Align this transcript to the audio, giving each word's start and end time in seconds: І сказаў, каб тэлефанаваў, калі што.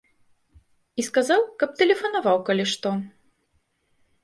І 1.03 1.05
сказаў, 1.09 1.41
каб 1.61 1.69
тэлефанаваў, 1.83 2.37
калі 2.49 2.65
што. 2.75 2.89